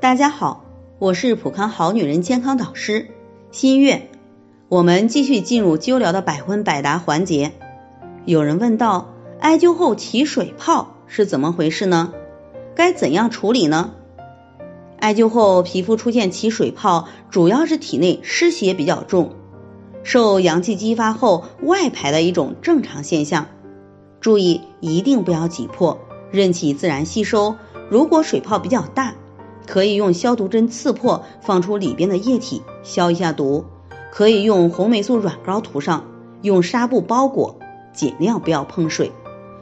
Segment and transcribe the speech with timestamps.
[0.00, 0.62] 大家好，
[1.00, 3.08] 我是普康好女人健康导师
[3.50, 4.08] 新月。
[4.68, 7.50] 我们继续进入灸疗的百问百答环节。
[8.24, 9.08] 有人问到，
[9.40, 12.12] 艾灸后起水泡是怎么回事呢？
[12.76, 13.90] 该怎样处理呢？
[15.00, 19.32] 艾灸后皮肤出现起水泡，主要是体内湿邪比较重，
[20.04, 23.46] 受阳气激发后外排的一种正常现象。
[24.20, 25.98] 注意，一定不要挤破，
[26.30, 27.56] 任其自然吸收。
[27.90, 29.14] 如果水泡比较大，
[29.68, 33.66] 可以用消毒针刺破，放出里边的液体，消一下毒。
[34.10, 36.04] 可以用红霉素软膏涂上，
[36.40, 37.58] 用纱布包裹，
[37.92, 39.12] 尽量不要碰水，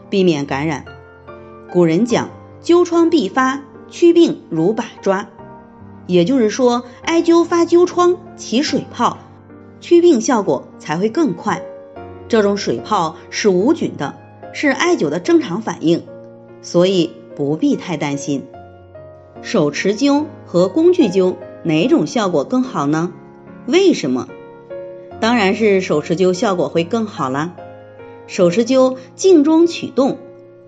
[0.08, 0.84] 避免感染。
[1.72, 2.30] 古人讲
[2.62, 5.26] 灸疮必发，祛病如把抓，
[6.06, 9.18] 也就是说，艾灸发灸疮起水泡，
[9.80, 11.62] 祛病效果才会更快。
[12.28, 14.14] 这种水泡是无菌的，
[14.52, 16.04] 是艾灸的正常反应，
[16.62, 18.46] 所以不必太担心。
[19.42, 23.12] 手持灸和工具灸哪种效果更好呢？
[23.66, 24.28] 为什么？
[25.20, 27.56] 当然是手持灸效果会更好啦。
[28.26, 30.18] 手持灸静中取动，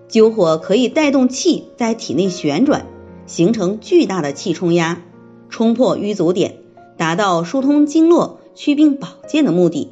[0.09, 2.85] 灸火可以带动气在体内旋转，
[3.25, 5.01] 形成巨大的气冲压，
[5.49, 6.57] 冲破瘀阻点，
[6.97, 9.91] 达到疏通经络、祛病保健的目的。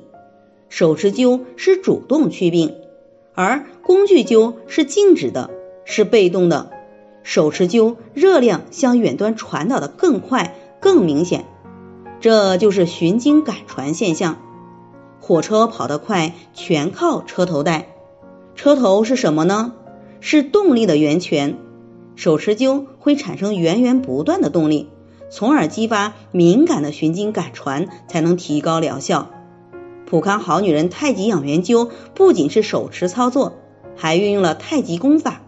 [0.69, 2.75] 手持灸是主动祛病，
[3.33, 5.49] 而工具灸是静止的，
[5.85, 6.71] 是被动的。
[7.28, 11.44] 手持灸热量向远端传导的更快、更明显，
[12.22, 14.38] 这就是循经感传现象。
[15.20, 17.89] 火车跑得快，全靠车头带。
[18.55, 19.73] 车头是什么呢？
[20.22, 21.58] 是动力的源泉。
[22.16, 24.88] 手持灸会产生源源不断的动力，
[25.30, 29.28] 从而激发敏感的循经感传，才能提高疗效。
[30.05, 33.52] 普康好女人太极养元灸不仅是手持操作，
[33.98, 35.42] 还运用了太极功法。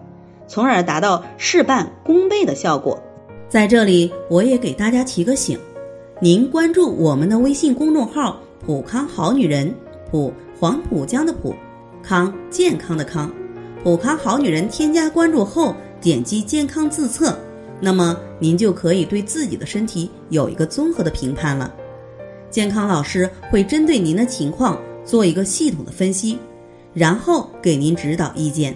[0.49, 3.01] 从而达到事半功倍的效果。
[3.47, 5.57] 在这里，我也给大家提个醒：
[6.19, 9.73] 您关注我们的微信公众号“普康好女人”，
[10.09, 11.55] 普黄浦江的浦，
[12.03, 13.31] 康健康的康，
[13.83, 17.37] 普康好女人添加关注后，点击健康自测，
[17.79, 21.73] 那么您就可以对自己的身体有一个综合的评判了。
[22.49, 26.39] 健康老师会针对您的情况做一个系统的分析，
[26.93, 28.75] 然后给您指导意见。